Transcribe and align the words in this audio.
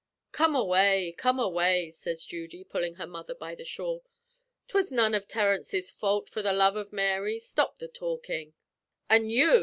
"'Come 0.31 0.55
away! 0.55 1.13
Come 1.15 1.39
away!" 1.39 1.91
sez 1.91 2.25
Judy, 2.25 2.63
pullin' 2.63 2.95
her 2.95 3.05
mother 3.05 3.35
by 3.35 3.53
the 3.53 3.63
shawl. 3.63 4.03
''Twas 4.67 4.91
none 4.91 5.13
av 5.13 5.27
Terence's 5.27 5.91
fault. 5.91 6.27
For 6.27 6.41
the 6.41 6.53
love 6.53 6.75
av 6.75 6.91
Mary, 6.91 7.37
stop 7.37 7.77
the 7.77 7.87
talkin'!' 7.87 8.55
"'An' 9.11 9.29
you!' 9.29 9.59